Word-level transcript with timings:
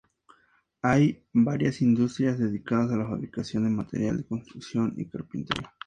Hay 0.81 1.21
varias 1.31 1.79
industrias 1.83 2.39
dedicadas 2.39 2.91
a 2.91 2.97
la 2.97 3.05
fabricación 3.07 3.65
de 3.65 3.69
material 3.69 4.17
de 4.17 4.25
construcción 4.25 4.95
y 4.97 5.05
carpintería. 5.05 5.71